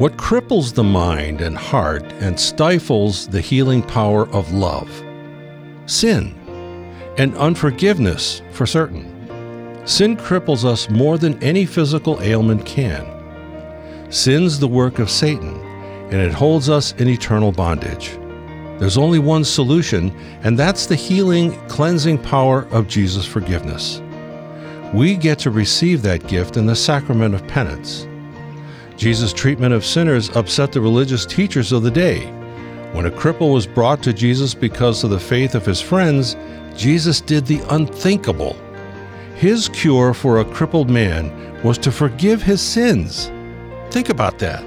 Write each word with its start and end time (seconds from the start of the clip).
What 0.00 0.16
cripples 0.16 0.72
the 0.72 0.82
mind 0.82 1.42
and 1.42 1.54
heart 1.54 2.02
and 2.20 2.40
stifles 2.40 3.28
the 3.28 3.42
healing 3.42 3.82
power 3.82 4.26
of 4.30 4.50
love? 4.50 4.90
Sin 5.84 6.34
and 7.18 7.36
unforgiveness, 7.36 8.40
for 8.50 8.64
certain. 8.64 9.04
Sin 9.86 10.16
cripples 10.16 10.64
us 10.64 10.88
more 10.88 11.18
than 11.18 11.42
any 11.42 11.66
physical 11.66 12.18
ailment 12.22 12.64
can. 12.64 13.04
Sin's 14.08 14.58
the 14.58 14.66
work 14.66 15.00
of 15.00 15.10
Satan, 15.10 15.60
and 16.10 16.14
it 16.14 16.32
holds 16.32 16.70
us 16.70 16.92
in 16.92 17.06
eternal 17.06 17.52
bondage. 17.52 18.16
There's 18.78 18.96
only 18.96 19.18
one 19.18 19.44
solution, 19.44 20.18
and 20.42 20.58
that's 20.58 20.86
the 20.86 20.96
healing, 20.96 21.52
cleansing 21.68 22.22
power 22.22 22.66
of 22.70 22.88
Jesus' 22.88 23.26
forgiveness. 23.26 24.00
We 24.94 25.14
get 25.14 25.38
to 25.40 25.50
receive 25.50 26.00
that 26.04 26.26
gift 26.26 26.56
in 26.56 26.64
the 26.64 26.74
sacrament 26.74 27.34
of 27.34 27.46
penance. 27.48 28.06
Jesus' 29.00 29.32
treatment 29.32 29.72
of 29.72 29.82
sinners 29.82 30.28
upset 30.36 30.72
the 30.72 30.80
religious 30.82 31.24
teachers 31.24 31.72
of 31.72 31.82
the 31.82 31.90
day. 31.90 32.26
When 32.92 33.06
a 33.06 33.10
cripple 33.10 33.50
was 33.50 33.66
brought 33.66 34.02
to 34.02 34.12
Jesus 34.12 34.52
because 34.52 35.02
of 35.02 35.08
the 35.08 35.18
faith 35.18 35.54
of 35.54 35.64
his 35.64 35.80
friends, 35.80 36.36
Jesus 36.76 37.22
did 37.22 37.46
the 37.46 37.62
unthinkable. 37.70 38.58
His 39.36 39.70
cure 39.70 40.12
for 40.12 40.40
a 40.40 40.44
crippled 40.44 40.90
man 40.90 41.32
was 41.62 41.78
to 41.78 41.90
forgive 41.90 42.42
his 42.42 42.60
sins. 42.60 43.30
Think 43.90 44.10
about 44.10 44.38
that. 44.40 44.62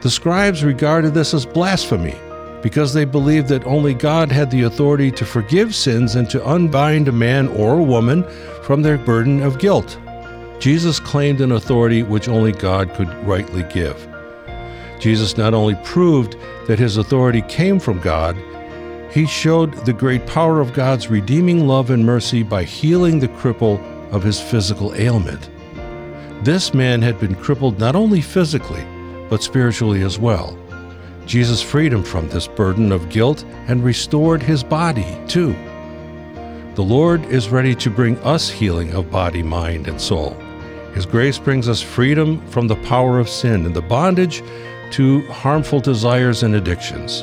The 0.00 0.08
scribes 0.10 0.64
regarded 0.64 1.12
this 1.12 1.34
as 1.34 1.44
blasphemy 1.44 2.16
because 2.62 2.94
they 2.94 3.04
believed 3.04 3.48
that 3.48 3.66
only 3.66 3.92
God 3.92 4.32
had 4.32 4.50
the 4.50 4.62
authority 4.62 5.10
to 5.10 5.26
forgive 5.26 5.74
sins 5.74 6.14
and 6.14 6.30
to 6.30 6.48
unbind 6.48 7.06
a 7.06 7.12
man 7.12 7.48
or 7.48 7.78
a 7.78 7.82
woman 7.82 8.24
from 8.62 8.80
their 8.80 8.96
burden 8.96 9.42
of 9.42 9.58
guilt. 9.58 9.98
Jesus 10.58 10.98
claimed 10.98 11.40
an 11.40 11.52
authority 11.52 12.02
which 12.02 12.28
only 12.28 12.52
God 12.52 12.92
could 12.94 13.12
rightly 13.26 13.62
give. 13.64 14.08
Jesus 14.98 15.36
not 15.36 15.54
only 15.54 15.74
proved 15.84 16.36
that 16.66 16.78
his 16.78 16.96
authority 16.96 17.42
came 17.42 17.78
from 17.78 18.00
God, 18.00 18.36
he 19.12 19.26
showed 19.26 19.72
the 19.84 19.92
great 19.92 20.26
power 20.26 20.60
of 20.60 20.72
God's 20.72 21.08
redeeming 21.08 21.66
love 21.66 21.90
and 21.90 22.04
mercy 22.04 22.42
by 22.42 22.64
healing 22.64 23.18
the 23.18 23.28
cripple 23.28 23.80
of 24.12 24.22
his 24.22 24.40
physical 24.40 24.94
ailment. 24.94 25.50
This 26.44 26.74
man 26.74 27.02
had 27.02 27.18
been 27.20 27.34
crippled 27.34 27.78
not 27.78 27.96
only 27.96 28.20
physically, 28.20 28.84
but 29.28 29.42
spiritually 29.42 30.02
as 30.02 30.18
well. 30.18 30.58
Jesus 31.26 31.60
freed 31.60 31.92
him 31.92 32.02
from 32.02 32.28
this 32.28 32.46
burden 32.46 32.92
of 32.92 33.08
guilt 33.08 33.44
and 33.68 33.84
restored 33.84 34.42
his 34.42 34.62
body, 34.62 35.18
too. 35.26 35.54
The 36.74 36.82
Lord 36.82 37.24
is 37.26 37.48
ready 37.48 37.74
to 37.76 37.90
bring 37.90 38.18
us 38.18 38.50
healing 38.50 38.92
of 38.92 39.10
body, 39.10 39.42
mind, 39.42 39.88
and 39.88 40.00
soul. 40.00 40.36
His 40.96 41.04
grace 41.04 41.38
brings 41.38 41.68
us 41.68 41.82
freedom 41.82 42.40
from 42.48 42.68
the 42.68 42.76
power 42.76 43.18
of 43.18 43.28
sin 43.28 43.66
and 43.66 43.76
the 43.76 43.82
bondage 43.82 44.42
to 44.92 45.20
harmful 45.26 45.78
desires 45.78 46.42
and 46.42 46.54
addictions. 46.54 47.20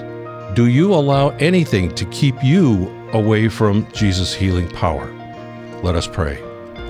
Do 0.55 0.67
you 0.67 0.93
allow 0.93 1.29
anything 1.39 1.89
to 1.95 2.05
keep 2.05 2.35
you 2.43 2.87
away 3.13 3.49
from 3.49 3.91
Jesus' 3.91 4.31
healing 4.31 4.69
power? 4.69 5.11
Let 5.81 5.95
us 5.95 6.05
pray. 6.05 6.39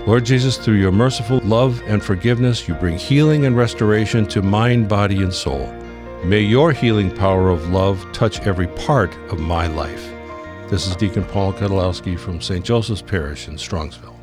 Lord 0.05 0.25
Jesus, 0.25 0.57
through 0.57 0.75
your 0.75 0.91
merciful 0.91 1.39
love 1.45 1.81
and 1.85 2.03
forgiveness, 2.03 2.67
you 2.67 2.73
bring 2.73 2.97
healing 2.97 3.45
and 3.45 3.55
restoration 3.55 4.27
to 4.27 4.41
mind, 4.41 4.89
body, 4.89 5.23
and 5.23 5.33
soul. 5.33 5.71
May 6.25 6.41
your 6.41 6.73
healing 6.73 7.15
power 7.15 7.49
of 7.49 7.69
love 7.69 8.05
touch 8.11 8.41
every 8.41 8.67
part 8.67 9.15
of 9.31 9.39
my 9.39 9.67
life. 9.67 10.11
This 10.69 10.85
is 10.85 10.97
Deacon 10.97 11.23
Paul 11.23 11.53
Kutolowski 11.53 12.19
from 12.19 12.41
St. 12.41 12.65
Joseph's 12.65 13.01
Parish 13.01 13.47
in 13.47 13.55
Strongsville. 13.55 14.22